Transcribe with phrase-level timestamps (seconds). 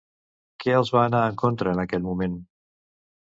[0.63, 2.39] Què els va anar en contra en aquell moment?